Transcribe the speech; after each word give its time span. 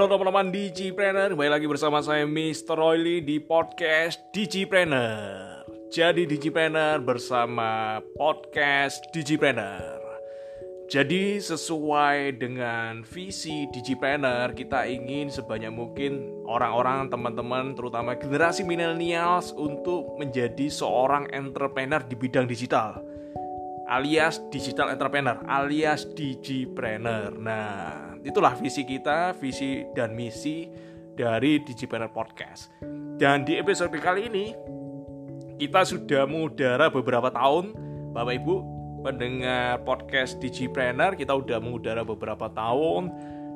Halo 0.00 0.16
teman-teman 0.16 0.48
Digipreneur, 0.48 1.36
kembali 1.36 1.60
lagi 1.60 1.68
bersama 1.68 2.00
saya 2.00 2.24
Mr. 2.24 2.72
Royli 2.72 3.20
di 3.20 3.36
podcast 3.36 4.16
Digipreneur. 4.32 5.60
Jadi 5.92 6.24
Digipreneur 6.24 7.04
bersama 7.04 8.00
podcast 8.16 9.04
Digipreneur. 9.12 10.00
Jadi 10.88 11.36
sesuai 11.36 12.40
dengan 12.40 13.04
visi 13.04 13.68
Digipreneur, 13.68 14.56
kita 14.56 14.88
ingin 14.88 15.28
sebanyak 15.28 15.68
mungkin 15.68 16.32
orang-orang, 16.48 17.12
teman-teman, 17.12 17.76
terutama 17.76 18.16
generasi 18.16 18.64
millennials 18.64 19.52
untuk 19.52 20.16
menjadi 20.16 20.72
seorang 20.72 21.28
entrepreneur 21.28 22.00
di 22.00 22.16
bidang 22.16 22.48
digital 22.48 23.04
alias 23.90 24.38
digital 24.54 24.94
entrepreneur 24.94 25.42
alias 25.50 26.06
digipreneur. 26.14 27.34
Nah, 27.34 28.09
itulah 28.24 28.56
visi 28.56 28.84
kita, 28.84 29.32
visi 29.36 29.86
dan 29.96 30.12
misi 30.12 30.68
dari 31.16 31.60
Digipreneur 31.60 32.12
Podcast. 32.12 32.72
Dan 33.20 33.44
di 33.44 33.60
episode 33.60 33.92
kali 34.00 34.28
ini 34.28 34.46
kita 35.60 35.84
sudah 35.84 36.24
mengudara 36.24 36.88
beberapa 36.88 37.28
tahun, 37.28 37.76
Bapak 38.16 38.34
Ibu 38.40 38.56
pendengar 39.00 39.80
podcast 39.84 40.36
Digipreneur, 40.40 41.16
kita 41.16 41.32
sudah 41.32 41.58
mengudara 41.60 42.04
beberapa 42.04 42.52
tahun 42.52 43.12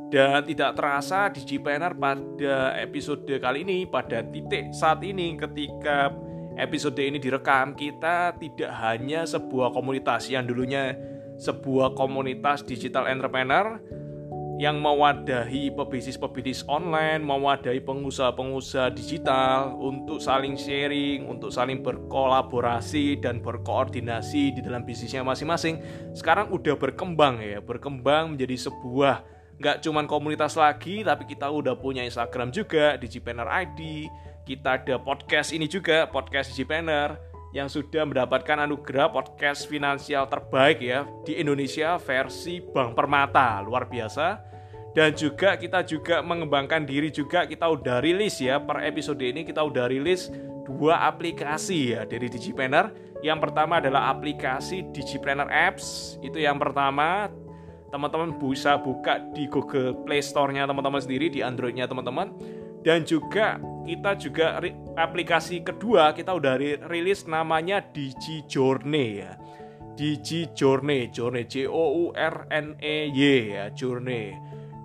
dan 0.09 0.45
tidak 0.45 0.77
terasa 0.77 1.29
Digipreneur 1.33 1.97
pada 1.97 2.77
episode 2.81 3.29
kali 3.29 3.65
ini 3.65 3.85
pada 3.89 4.25
titik 4.25 4.73
saat 4.73 5.01
ini 5.05 5.37
ketika 5.37 6.13
episode 6.61 7.01
ini 7.01 7.19
direkam 7.19 7.75
kita 7.75 8.37
tidak 8.39 8.73
hanya 8.79 9.27
sebuah 9.27 9.75
komunitas 9.75 10.31
yang 10.31 10.47
dulunya 10.47 10.95
sebuah 11.41 11.99
komunitas 11.99 12.63
digital 12.63 13.11
entrepreneur 13.11 13.83
yang 14.55 14.79
mewadahi 14.79 15.75
pebisnis-pebisnis 15.75 16.63
online, 16.71 17.27
mewadahi 17.27 17.83
pengusaha-pengusaha 17.83 18.95
digital 18.95 19.75
untuk 19.75 20.23
saling 20.23 20.55
sharing, 20.55 21.27
untuk 21.27 21.51
saling 21.51 21.83
berkolaborasi 21.83 23.19
dan 23.19 23.43
berkoordinasi 23.43 24.55
di 24.55 24.61
dalam 24.63 24.87
bisnisnya 24.87 25.27
masing-masing. 25.27 25.83
Sekarang 26.15 26.55
udah 26.55 26.79
berkembang 26.79 27.43
ya, 27.43 27.59
berkembang 27.59 28.39
menjadi 28.39 28.71
sebuah 28.71 29.27
nggak 29.59 29.83
cuman 29.83 30.07
komunitas 30.07 30.55
lagi, 30.55 31.03
tapi 31.03 31.27
kita 31.27 31.51
udah 31.51 31.75
punya 31.75 32.07
Instagram 32.07 32.55
juga, 32.55 32.95
Digipreneur 32.95 33.51
ID, 33.51 34.07
kita 34.47 34.79
ada 34.79 35.03
podcast 35.03 35.51
ini 35.51 35.67
juga, 35.67 36.07
podcast 36.07 36.55
Digipreneur, 36.55 37.34
yang 37.55 37.71
sudah 37.71 38.03
mendapatkan 38.03 38.67
anugerah 38.67 39.15
podcast 39.15 39.71
finansial 39.71 40.27
terbaik 40.27 40.83
ya 40.83 41.07
di 41.23 41.39
Indonesia 41.39 41.95
versi 42.03 42.59
Bank 42.59 42.99
Permata. 42.99 43.63
Luar 43.63 43.87
biasa. 43.87 44.53
Dan 44.95 45.15
juga 45.15 45.55
kita 45.59 45.87
juga 45.87 46.23
mengembangkan 46.23 46.83
diri 46.83 47.15
juga. 47.15 47.47
Kita 47.47 47.71
udah 47.71 48.03
rilis 48.03 48.43
ya 48.43 48.59
per 48.59 48.83
episode 48.83 49.23
ini 49.23 49.47
kita 49.47 49.63
udah 49.63 49.87
rilis 49.87 50.31
dua 50.67 51.07
aplikasi 51.07 51.95
ya 51.95 52.03
dari 52.03 52.27
Digipreneur 52.27 52.91
yang 53.25 53.41
pertama 53.41 53.81
adalah 53.81 54.13
aplikasi 54.13 54.85
Digipreneur 54.93 55.49
Apps. 55.49 56.21
Itu 56.21 56.37
yang 56.37 56.61
pertama. 56.61 57.33
Teman-teman 57.89 58.37
bisa 58.37 58.77
buka 58.77 59.23
di 59.33 59.49
Google 59.49 59.97
Play 60.05 60.21
Store-nya 60.21 60.67
teman-teman 60.69 61.01
sendiri 61.01 61.33
di 61.33 61.41
Android-nya 61.41 61.89
teman-teman. 61.89 62.37
Dan 62.85 63.09
juga 63.09 63.57
kita 63.85 64.17
juga 64.17 64.59
aplikasi 64.97 65.61
kedua 65.61 66.17
kita 66.17 66.33
udah 66.33 66.57
rilis 66.89 67.29
namanya 67.29 67.85
Digi 67.85 68.43
Journey 68.49 69.21
ya. 69.21 69.37
Digi 69.95 70.51
Journey, 70.59 71.07
Journey 71.15 71.47
J 71.47 71.71
O 71.71 72.11
U 72.11 72.17
R 72.19 72.51
N 72.51 72.75
E 72.83 73.07
Y 73.15 73.55
ya, 73.55 73.71
Journey. 73.71 74.35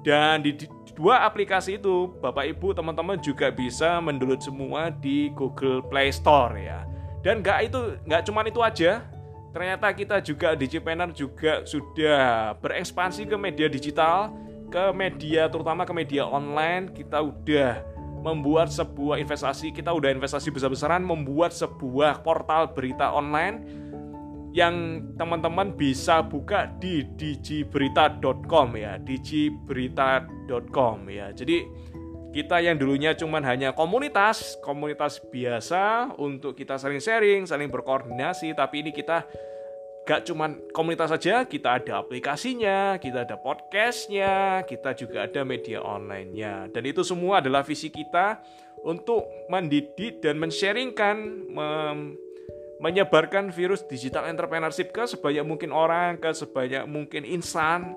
Dan 0.05 0.45
di, 0.45 0.53
dua 0.93 1.25
aplikasi 1.25 1.81
itu 1.81 2.13
Bapak 2.21 2.45
Ibu 2.45 2.77
teman-teman 2.77 3.17
juga 3.17 3.49
bisa 3.49 3.97
mendownload 4.03 4.43
semua 4.43 4.93
di 4.93 5.33
Google 5.33 5.81
Play 5.81 6.13
Store 6.13 6.53
ya. 6.55 6.85
Dan 7.25 7.41
nggak 7.41 7.59
itu 7.71 7.79
nggak 8.05 8.21
cuma 8.29 8.45
itu 8.45 8.61
aja, 8.63 9.03
ternyata 9.51 9.91
kita 9.91 10.21
juga 10.23 10.55
Digipreneur 10.55 11.11
juga 11.11 11.65
sudah 11.65 12.53
berekspansi 12.61 13.27
ke 13.27 13.35
media 13.35 13.67
digital, 13.67 14.31
ke 14.69 14.93
media 14.93 15.49
terutama 15.49 15.83
ke 15.83 15.91
media 15.91 16.23
online, 16.23 16.93
kita 16.93 17.19
udah 17.19 17.81
membuat 18.19 18.67
sebuah 18.69 19.17
investasi 19.23 19.71
kita 19.71 19.93
udah 19.95 20.11
investasi 20.11 20.51
besar-besaran 20.51 21.03
membuat 21.03 21.53
sebuah 21.55 22.23
portal 22.23 22.67
berita 22.75 23.15
online 23.15 23.87
yang 24.49 25.05
teman-teman 25.13 25.77
bisa 25.77 26.25
buka 26.25 26.65
di 26.81 27.05
digiberita.com 27.05 28.75
ya 28.75 28.97
digiberita.com 28.97 30.97
ya. 31.09 31.31
Jadi 31.31 31.57
kita 32.29 32.61
yang 32.61 32.77
dulunya 32.77 33.17
cuman 33.17 33.41
hanya 33.41 33.73
komunitas 33.73 34.53
komunitas 34.61 35.17
biasa 35.33 36.13
untuk 36.21 36.53
kita 36.53 36.77
saling 36.77 37.01
sharing 37.01 37.49
saling 37.49 37.73
berkoordinasi 37.73 38.53
tapi 38.53 38.85
ini 38.85 38.93
kita 38.93 39.25
gak 40.07 40.25
cuman 40.25 40.71
komunitas 40.73 41.13
saja, 41.13 41.45
kita 41.45 41.81
ada 41.81 42.01
aplikasinya, 42.01 42.97
kita 42.97 43.23
ada 43.25 43.37
podcastnya, 43.37 44.63
kita 44.65 44.97
juga 44.97 45.25
ada 45.25 45.41
media 45.45 45.79
online-nya. 45.81 46.71
Dan 46.73 46.83
itu 46.89 47.05
semua 47.05 47.39
adalah 47.39 47.61
visi 47.61 47.93
kita 47.93 48.41
untuk 48.83 49.27
mendidik 49.51 50.23
dan 50.23 50.39
mensharingkan, 50.39 51.15
mem 51.49 51.99
menyebarkan 52.79 53.51
virus 53.51 53.83
digital 53.83 54.23
entrepreneurship 54.31 54.95
ke 54.95 55.03
sebanyak 55.03 55.43
mungkin 55.43 55.75
orang, 55.75 56.15
ke 56.15 56.31
sebanyak 56.31 56.87
mungkin 56.87 57.27
insan, 57.27 57.91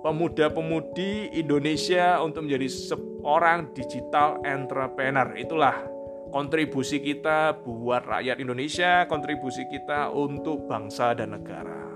pemuda-pemudi 0.00 1.36
Indonesia 1.36 2.20
untuk 2.24 2.48
menjadi 2.48 2.68
seorang 2.72 3.76
digital 3.76 4.40
entrepreneur. 4.48 5.28
Itulah 5.36 5.93
kontribusi 6.34 6.98
kita 6.98 7.62
buat 7.62 8.02
rakyat 8.02 8.42
Indonesia, 8.42 9.06
kontribusi 9.06 9.70
kita 9.70 10.10
untuk 10.10 10.66
bangsa 10.66 11.14
dan 11.14 11.38
negara. 11.38 11.94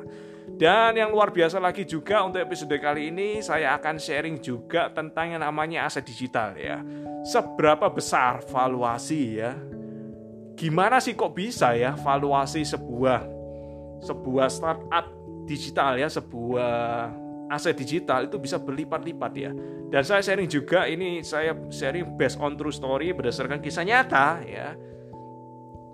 Dan 0.55 0.95
yang 0.95 1.11
luar 1.11 1.35
biasa 1.35 1.59
lagi 1.59 1.83
juga 1.83 2.23
untuk 2.23 2.39
episode 2.39 2.79
kali 2.79 3.11
ini 3.11 3.43
saya 3.43 3.75
akan 3.75 3.99
sharing 3.99 4.39
juga 4.39 4.95
tentang 4.95 5.35
yang 5.35 5.43
namanya 5.43 5.91
aset 5.91 6.07
digital 6.07 6.55
ya. 6.55 6.79
Seberapa 7.27 7.91
besar 7.91 8.47
valuasi 8.47 9.43
ya? 9.43 9.59
Gimana 10.55 11.03
sih 11.03 11.19
kok 11.19 11.35
bisa 11.35 11.75
ya 11.75 11.99
valuasi 11.99 12.63
sebuah 12.63 13.27
sebuah 14.03 14.47
startup 14.51 15.07
digital 15.51 15.99
ya, 15.99 16.07
sebuah 16.07 17.11
aset 17.49 17.75
digital 17.77 18.29
itu 18.29 18.37
bisa 18.37 18.61
berlipat-lipat 18.61 19.33
ya. 19.37 19.51
Dan 19.89 20.03
saya 20.05 20.21
sharing 20.21 20.49
juga 20.49 20.85
ini 20.85 21.25
saya 21.25 21.57
sharing 21.73 22.17
based 22.21 22.37
on 22.39 22.55
true 22.61 22.73
story 22.73 23.13
berdasarkan 23.17 23.59
kisah 23.65 23.85
nyata 23.85 24.45
ya. 24.45 24.77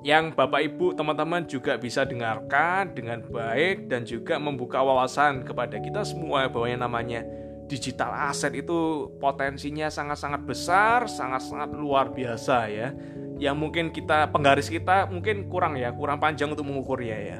Yang 0.05 0.37
Bapak 0.37 0.61
Ibu 0.61 0.93
teman-teman 0.93 1.49
juga 1.49 1.81
bisa 1.81 2.05
dengarkan 2.05 2.93
dengan 2.93 3.25
baik 3.25 3.89
dan 3.89 4.05
juga 4.05 4.37
membuka 4.37 4.85
wawasan 4.85 5.49
kepada 5.49 5.81
kita 5.81 6.05
semua 6.05 6.45
bahwa 6.53 6.69
yang 6.69 6.85
namanya 6.85 7.25
digital 7.65 8.13
aset 8.13 8.53
itu 8.53 9.09
potensinya 9.17 9.89
sangat-sangat 9.89 10.45
besar, 10.45 11.09
sangat-sangat 11.09 11.73
luar 11.73 12.13
biasa 12.13 12.69
ya. 12.69 12.93
Yang 13.41 13.57
mungkin 13.57 13.85
kita 13.97 14.29
penggaris 14.29 14.69
kita 14.69 15.09
mungkin 15.09 15.49
kurang 15.49 15.81
ya, 15.81 15.91
kurang 15.97 16.21
panjang 16.21 16.53
untuk 16.53 16.69
mengukurnya 16.69 17.19
ya. 17.19 17.39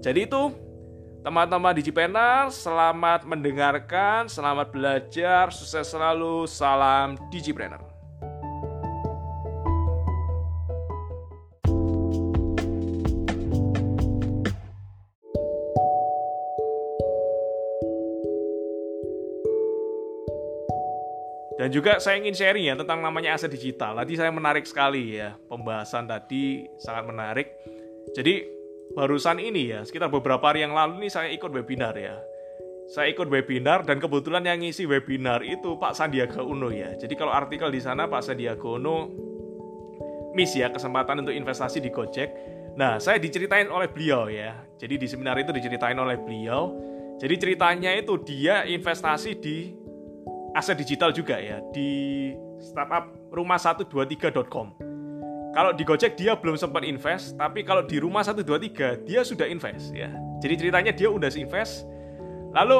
Jadi 0.00 0.24
itu 0.24 0.65
Teman-teman 1.26 1.74
Digipreneur, 1.74 2.54
selamat 2.54 3.26
mendengarkan, 3.26 4.30
selamat 4.30 4.70
belajar, 4.70 5.50
sukses 5.50 5.82
selalu, 5.82 6.46
salam 6.46 7.18
Digipreneur. 7.34 7.82
Dan 21.58 21.74
juga 21.74 21.98
saya 21.98 22.22
ingin 22.22 22.38
sharing 22.38 22.70
ya 22.70 22.78
tentang 22.78 23.02
namanya 23.02 23.34
aset 23.34 23.50
digital. 23.50 23.98
Tadi 23.98 24.14
saya 24.14 24.30
menarik 24.30 24.62
sekali 24.62 25.18
ya, 25.18 25.34
pembahasan 25.50 26.06
tadi 26.06 26.70
sangat 26.78 27.10
menarik. 27.10 27.58
Jadi 28.14 28.55
barusan 28.94 29.42
ini 29.42 29.74
ya, 29.74 29.80
sekitar 29.82 30.12
beberapa 30.12 30.44
hari 30.46 30.62
yang 30.62 30.76
lalu 30.76 31.06
nih 31.06 31.10
saya 31.10 31.28
ikut 31.32 31.50
webinar 31.50 31.96
ya. 31.98 32.20
Saya 32.86 33.10
ikut 33.10 33.26
webinar 33.26 33.82
dan 33.82 33.98
kebetulan 33.98 34.46
yang 34.46 34.62
ngisi 34.62 34.86
webinar 34.86 35.42
itu 35.42 35.74
Pak 35.74 35.98
Sandiaga 35.98 36.46
Uno 36.46 36.70
ya. 36.70 36.94
Jadi 36.94 37.18
kalau 37.18 37.34
artikel 37.34 37.66
di 37.74 37.82
sana 37.82 38.06
Pak 38.06 38.22
Sandiaga 38.22 38.62
Uno 38.62 39.10
miss 40.38 40.54
ya 40.54 40.70
kesempatan 40.70 41.26
untuk 41.26 41.34
investasi 41.34 41.82
di 41.82 41.90
Gojek. 41.90 42.30
Nah, 42.78 43.02
saya 43.02 43.18
diceritain 43.18 43.66
oleh 43.72 43.90
beliau 43.90 44.30
ya. 44.30 44.54
Jadi 44.78 45.02
di 45.02 45.06
seminar 45.10 45.34
itu 45.40 45.50
diceritain 45.50 45.98
oleh 45.98 46.14
beliau. 46.20 46.76
Jadi 47.16 47.34
ceritanya 47.40 47.90
itu 47.96 48.20
dia 48.22 48.68
investasi 48.68 49.40
di 49.40 49.72
aset 50.54 50.76
digital 50.76 51.10
juga 51.10 51.40
ya 51.40 51.58
di 51.72 52.30
startup 52.62 53.10
rumah123.com. 53.32 54.85
Kalau 55.56 55.72
di 55.72 55.88
Gojek 55.88 56.20
dia 56.20 56.36
belum 56.36 56.60
sempat 56.60 56.84
invest, 56.84 57.32
tapi 57.40 57.64
kalau 57.64 57.80
di 57.80 57.96
rumah 57.96 58.20
123 58.20 59.08
dia 59.08 59.24
sudah 59.24 59.48
invest 59.48 59.88
ya. 59.96 60.12
Jadi 60.44 60.52
ceritanya 60.60 60.92
dia 60.92 61.08
udah 61.08 61.32
invest. 61.32 61.88
Lalu 62.52 62.76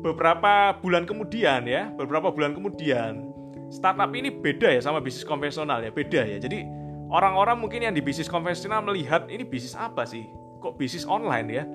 beberapa 0.00 0.80
bulan 0.80 1.04
kemudian 1.04 1.68
ya, 1.68 1.92
beberapa 1.92 2.32
bulan 2.32 2.56
kemudian 2.56 3.28
startup 3.68 4.08
ini 4.16 4.32
beda 4.32 4.72
ya 4.72 4.80
sama 4.80 5.04
bisnis 5.04 5.28
konvensional 5.28 5.84
ya, 5.84 5.92
beda 5.92 6.24
ya. 6.24 6.40
Jadi 6.40 6.64
orang-orang 7.12 7.60
mungkin 7.60 7.84
yang 7.84 7.92
di 7.92 8.00
bisnis 8.00 8.32
konvensional 8.32 8.80
melihat 8.80 9.28
ini 9.28 9.44
bisnis 9.44 9.76
apa 9.76 10.08
sih? 10.08 10.24
Kok 10.64 10.80
bisnis 10.80 11.04
online 11.04 11.48
ya? 11.52 11.68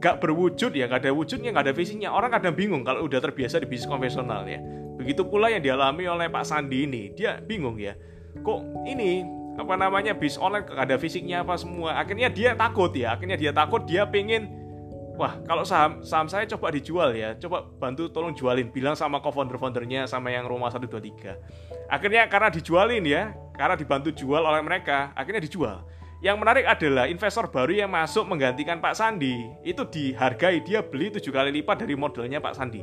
Gak 0.00 0.24
berwujud 0.24 0.72
ya, 0.72 0.88
gak 0.88 1.04
ada 1.04 1.12
wujudnya, 1.12 1.52
gak 1.52 1.68
ada 1.68 1.76
visinya. 1.76 2.08
Orang 2.08 2.32
kadang 2.32 2.56
bingung 2.56 2.88
kalau 2.88 3.04
udah 3.04 3.20
terbiasa 3.20 3.60
di 3.60 3.68
bisnis 3.68 3.84
konvensional 3.84 4.48
ya. 4.48 4.64
Begitu 4.96 5.28
pula 5.28 5.52
yang 5.52 5.60
dialami 5.60 6.08
oleh 6.08 6.32
Pak 6.32 6.48
Sandi 6.48 6.88
ini, 6.88 7.12
dia 7.12 7.36
bingung 7.36 7.76
ya. 7.76 7.92
Kok 8.40 8.88
ini 8.88 9.41
apa 9.52 9.74
namanya 9.76 10.16
bis 10.16 10.40
online 10.40 10.64
ada 10.72 10.96
fisiknya 10.96 11.44
apa 11.44 11.60
semua. 11.60 11.96
Akhirnya 12.00 12.32
dia 12.32 12.56
takut 12.56 12.92
ya, 12.96 13.12
akhirnya 13.12 13.36
dia 13.36 13.52
takut, 13.52 13.84
dia 13.84 14.08
pengen 14.08 14.62
wah 15.16 15.36
kalau 15.44 15.62
saham 15.62 16.00
saham 16.00 16.24
saya 16.24 16.48
coba 16.48 16.72
dijual 16.72 17.12
ya 17.12 17.36
coba 17.36 17.68
bantu 17.76 18.08
tolong 18.08 18.32
jualin 18.32 18.72
bilang 18.72 18.96
sama 18.96 19.20
co-founder-foundernya 19.20 20.08
sama 20.08 20.32
yang 20.32 20.48
rumah 20.48 20.72
123 20.72 21.92
akhirnya 21.92 22.24
karena 22.32 22.48
dijualin 22.48 23.04
ya 23.04 23.36
karena 23.52 23.76
dibantu 23.76 24.08
jual 24.10 24.42
oleh 24.42 24.62
mereka 24.64 25.12
akhirnya 25.14 25.44
dijual. 25.44 25.84
Yang 26.22 26.36
menarik 26.38 26.64
adalah 26.70 27.10
investor 27.10 27.50
baru 27.50 27.82
yang 27.82 27.90
masuk 27.90 28.30
menggantikan 28.30 28.78
Pak 28.78 28.94
Sandi 28.94 29.42
itu 29.66 29.82
dihargai 29.82 30.62
dia 30.62 30.78
beli 30.78 31.10
tujuh 31.10 31.34
kali 31.34 31.50
lipat 31.50 31.82
dari 31.82 31.98
modelnya 31.98 32.38
Pak 32.38 32.54
Sandi. 32.54 32.78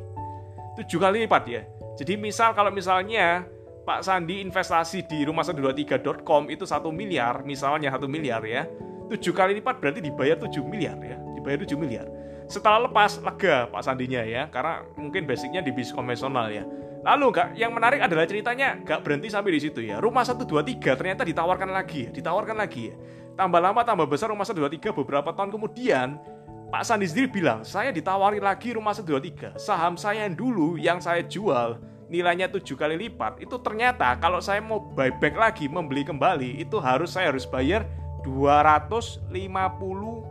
Tujuh 0.76 1.00
kali 1.00 1.24
lipat 1.24 1.44
ya. 1.48 1.64
Jadi 1.96 2.20
misal 2.20 2.52
kalau 2.52 2.68
misalnya 2.68 3.48
Pak 3.90 4.06
Sandi 4.06 4.46
investasi 4.46 5.10
di 5.10 5.26
rumah 5.26 5.42
123.com 5.42 6.46
itu 6.54 6.62
satu 6.62 6.94
miliar 6.94 7.42
misalnya 7.42 7.90
satu 7.90 8.06
miliar 8.06 8.46
ya. 8.46 8.70
Tujuh 9.10 9.34
kali 9.34 9.58
lipat 9.58 9.82
berarti 9.82 9.98
dibayar 9.98 10.38
7 10.38 10.62
miliar 10.62 10.94
ya. 11.02 11.18
Dibayar 11.34 11.66
7 11.66 11.74
miliar. 11.74 12.06
Setelah 12.46 12.86
lepas 12.86 13.18
lega 13.18 13.66
Pak 13.66 13.82
Sandinya 13.82 14.22
ya 14.22 14.46
karena 14.54 14.86
mungkin 14.94 15.26
basicnya 15.26 15.66
di 15.66 15.74
bisnis 15.74 15.98
konvensional 15.98 16.54
ya. 16.54 16.70
Lalu 17.02 17.34
gak 17.34 17.58
yang 17.58 17.74
menarik 17.74 18.06
adalah 18.06 18.30
ceritanya 18.30 18.78
gak 18.86 19.02
berhenti 19.02 19.34
sampai 19.34 19.58
di 19.58 19.62
situ 19.66 19.82
ya. 19.82 19.98
Rumah 19.98 20.22
123 20.22 20.78
ternyata 20.94 21.26
ditawarkan 21.26 21.74
lagi 21.74 22.06
ya 22.06 22.10
ditawarkan 22.14 22.62
lagi 22.62 22.94
ya. 22.94 22.96
Tambah 23.42 23.58
lama 23.58 23.82
tambah 23.82 24.06
besar 24.06 24.30
rumah 24.30 24.46
123 24.46 24.94
beberapa 25.02 25.34
tahun 25.34 25.50
kemudian 25.50 26.22
Pak 26.70 26.86
Sandi 26.86 27.10
sendiri 27.10 27.42
bilang 27.42 27.66
saya 27.66 27.90
ditawari 27.90 28.38
lagi 28.38 28.70
rumah 28.70 28.94
123 28.94 29.58
saham 29.58 29.98
saya 29.98 30.30
yang 30.30 30.38
dulu 30.38 30.78
yang 30.78 31.02
saya 31.02 31.26
jual 31.26 31.82
nilainya 32.10 32.50
tujuh 32.50 32.76
kali 32.76 32.98
lipat 32.98 33.40
itu 33.40 33.56
ternyata 33.62 34.18
kalau 34.18 34.42
saya 34.42 34.60
mau 34.60 34.82
buyback 34.82 35.38
lagi 35.38 35.66
membeli 35.70 36.04
kembali 36.04 36.60
itu 36.60 36.82
harus 36.82 37.14
saya 37.14 37.30
harus 37.32 37.46
bayar 37.46 37.86
250 38.26 39.32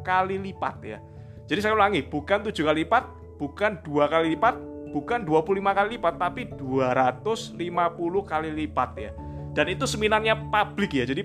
kali 0.05 0.37
lipat 0.43 0.77
ya 0.85 0.99
jadi 1.49 1.65
saya 1.65 1.73
ulangi, 1.73 2.05
bukan 2.05 2.45
7 2.45 2.53
kali 2.61 2.85
lipat, 2.85 3.09
bukan 3.41 3.81
dua 3.81 4.05
kali 4.05 4.37
lipat, 4.37 4.61
bukan 4.93 5.25
25 5.25 5.73
kali 5.73 5.89
lipat, 5.97 6.15
tapi 6.21 6.45
250 6.61 7.57
kali 8.29 8.51
lipat 8.53 8.91
ya. 9.01 9.11
Dan 9.57 9.73
itu 9.73 9.89
seminarnya 9.89 10.37
publik 10.53 10.93
ya, 10.93 11.09
jadi 11.09 11.25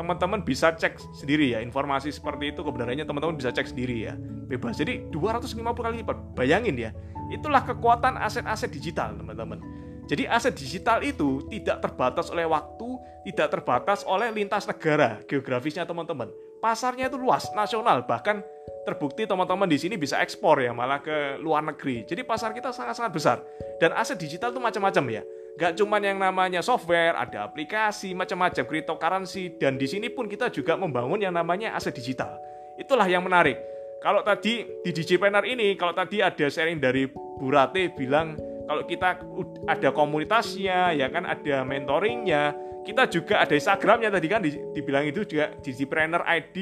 teman-teman 0.00 0.40
bisa 0.40 0.72
cek 0.72 0.96
sendiri 1.12 1.52
ya 1.52 1.60
informasi 1.60 2.08
seperti 2.08 2.56
itu 2.56 2.64
kebenarannya 2.64 3.04
teman-teman 3.04 3.36
bisa 3.36 3.52
cek 3.52 3.68
sendiri 3.68 4.08
ya 4.08 4.16
bebas 4.48 4.80
jadi 4.80 5.04
250 5.12 5.60
kali 5.60 6.00
lipat 6.00 6.16
bayangin 6.32 6.72
ya 6.80 6.90
itulah 7.28 7.60
kekuatan 7.60 8.16
aset-aset 8.16 8.72
digital 8.72 9.12
teman-teman 9.20 9.60
jadi 10.08 10.24
aset 10.32 10.56
digital 10.56 11.04
itu 11.04 11.44
tidak 11.52 11.84
terbatas 11.84 12.32
oleh 12.32 12.48
waktu 12.48 12.96
tidak 13.28 13.60
terbatas 13.60 14.00
oleh 14.08 14.32
lintas 14.32 14.64
negara 14.64 15.20
geografisnya 15.28 15.84
teman-teman 15.84 16.32
pasarnya 16.64 17.12
itu 17.12 17.20
luas 17.20 17.52
nasional 17.52 18.00
bahkan 18.08 18.40
terbukti 18.88 19.28
teman-teman 19.28 19.68
di 19.68 19.76
sini 19.76 20.00
bisa 20.00 20.16
ekspor 20.24 20.56
ya 20.64 20.72
malah 20.72 21.04
ke 21.04 21.36
luar 21.40 21.60
negeri. 21.60 22.08
Jadi 22.08 22.24
pasar 22.24 22.56
kita 22.56 22.72
sangat-sangat 22.72 23.12
besar. 23.12 23.36
Dan 23.76 23.92
aset 23.92 24.16
digital 24.16 24.56
itu 24.56 24.60
macam-macam 24.60 25.20
ya. 25.20 25.22
Gak 25.58 25.76
cuma 25.76 25.98
yang 25.98 26.20
namanya 26.20 26.62
software, 26.62 27.18
ada 27.18 27.48
aplikasi, 27.48 28.14
macam-macam, 28.14 28.64
cryptocurrency, 28.64 29.58
dan 29.58 29.76
di 29.76 29.88
sini 29.90 30.08
pun 30.08 30.30
kita 30.30 30.48
juga 30.52 30.78
membangun 30.78 31.20
yang 31.20 31.34
namanya 31.34 31.74
aset 31.74 31.92
digital. 31.92 32.38
Itulah 32.78 33.08
yang 33.10 33.26
menarik. 33.26 33.60
Kalau 34.00 34.24
tadi 34.24 34.64
di 34.80 34.90
Digipreneur 34.96 35.44
ini, 35.44 35.76
kalau 35.76 35.92
tadi 35.92 36.24
ada 36.24 36.48
sharing 36.48 36.80
dari 36.80 37.04
Bu 37.10 37.52
Rate 37.52 37.92
bilang 37.92 38.32
kalau 38.64 38.88
kita 38.88 39.20
ada 39.68 39.88
komunitasnya, 39.92 40.96
ya 40.96 41.12
kan 41.12 41.28
ada 41.28 41.66
mentoringnya, 41.68 42.56
kita 42.86 43.10
juga 43.12 43.44
ada 43.44 43.52
Instagramnya 43.52 44.08
tadi 44.08 44.26
kan 44.30 44.40
dibilang 44.46 45.04
itu 45.04 45.28
juga 45.28 45.52
Digipreneur 45.60 46.24
ID 46.24 46.56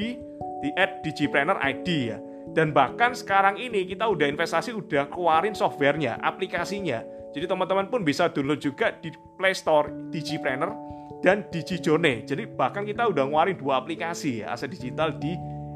di 0.59 0.69
at 0.75 0.99
Digipreneur 1.05 1.55
ID 1.63 1.87
ya. 2.11 2.17
Dan 2.49 2.73
bahkan 2.73 3.13
sekarang 3.13 3.61
ini 3.61 3.85
kita 3.85 4.09
udah 4.09 4.25
investasi 4.25 4.73
udah 4.73 5.07
keluarin 5.07 5.53
softwarenya, 5.55 6.17
aplikasinya. 6.19 7.05
Jadi 7.29 7.45
teman-teman 7.45 7.85
pun 7.87 8.01
bisa 8.01 8.25
download 8.29 8.57
juga 8.57 8.93
di 8.97 9.13
Play 9.37 9.53
Store 9.53 9.89
Digipreneur 10.09 10.73
dan 11.21 11.45
Digijone. 11.51 12.25
Jadi 12.25 12.49
bahkan 12.49 12.87
kita 12.87 13.05
udah 13.05 13.27
ngeluarin 13.27 13.57
dua 13.59 13.83
aplikasi 13.83 14.41
ya, 14.41 14.55
aset 14.55 14.71
digital 14.71 15.13
di 15.13 15.35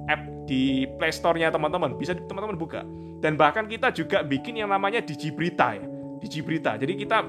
app 0.09 0.23
di 0.49 0.87
Play 0.99 1.13
Store-nya 1.13 1.53
teman-teman. 1.53 1.95
Bisa 1.95 2.15
teman-teman 2.15 2.57
buka. 2.57 2.81
Dan 3.23 3.39
bahkan 3.39 3.69
kita 3.69 3.93
juga 3.95 4.19
bikin 4.25 4.59
yang 4.59 4.71
namanya 4.71 4.99
Digibrita 4.99 5.77
ya. 5.77 5.85
Digibrita. 6.19 6.75
Jadi 6.75 6.93
kita 6.99 7.23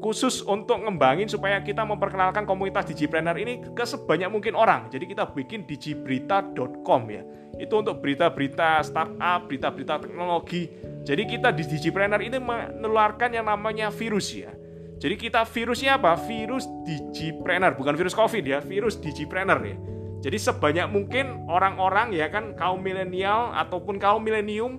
khusus 0.00 0.40
untuk 0.48 0.80
ngembangin 0.80 1.28
supaya 1.28 1.60
kita 1.60 1.84
memperkenalkan 1.84 2.48
komunitas 2.48 2.88
Digipreneur 2.88 3.36
ini 3.36 3.60
ke 3.76 3.84
sebanyak 3.84 4.32
mungkin 4.32 4.56
orang. 4.56 4.88
Jadi 4.88 5.04
kita 5.12 5.28
bikin 5.30 5.68
digiberita.com 5.68 7.02
ya. 7.12 7.22
Itu 7.60 7.84
untuk 7.84 8.00
berita-berita 8.00 8.80
startup, 8.80 9.46
berita-berita 9.46 10.08
teknologi. 10.08 10.72
Jadi 11.04 11.22
kita 11.24 11.48
di 11.50 11.64
Digipreneur 11.64 12.20
ini 12.20 12.36
menularkan 12.36 13.32
yang 13.32 13.48
namanya 13.48 13.88
virus 13.88 14.32
ya. 14.36 14.52
Jadi 15.00 15.16
kita 15.16 15.48
virusnya 15.48 15.96
apa? 15.96 16.12
Virus 16.20 16.68
Digipreneur, 16.84 17.72
bukan 17.72 17.96
virus 17.96 18.12
Covid 18.12 18.44
ya, 18.44 18.60
virus 18.60 19.00
Digipreneur 19.00 19.60
ya. 19.64 19.76
Jadi 20.20 20.36
sebanyak 20.36 20.86
mungkin 20.92 21.48
orang-orang 21.48 22.12
ya 22.12 22.28
kan 22.28 22.52
kaum 22.52 22.84
milenial 22.84 23.56
ataupun 23.56 23.96
kaum 23.96 24.20
milenium 24.20 24.76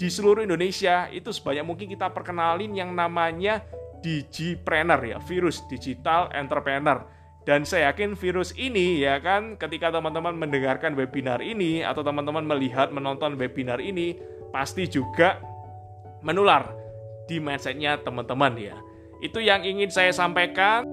di 0.00 0.08
seluruh 0.08 0.40
Indonesia 0.40 1.12
itu 1.12 1.28
sebanyak 1.28 1.60
mungkin 1.60 1.92
kita 1.92 2.08
perkenalin 2.08 2.72
yang 2.72 2.96
namanya 2.96 3.60
digipreneur 4.00 4.96
ya, 5.04 5.20
virus 5.20 5.60
digital 5.68 6.32
entrepreneur. 6.32 7.04
Dan 7.44 7.68
saya 7.68 7.92
yakin 7.92 8.16
virus 8.16 8.56
ini 8.56 9.04
ya 9.04 9.20
kan 9.20 9.60
ketika 9.60 9.92
teman-teman 9.92 10.32
mendengarkan 10.36 10.96
webinar 10.96 11.44
ini 11.44 11.84
atau 11.84 12.00
teman-teman 12.00 12.48
melihat 12.48 12.88
menonton 12.88 13.36
webinar 13.36 13.80
ini 13.80 14.16
pasti 14.48 14.88
juga 14.88 15.40
menular 16.20 16.72
di 17.26 17.38
mindsetnya 17.38 18.00
teman-teman 18.02 18.56
ya. 18.58 18.76
Itu 19.20 19.38
yang 19.40 19.64
ingin 19.64 19.92
saya 19.92 20.10
sampaikan. 20.10 20.84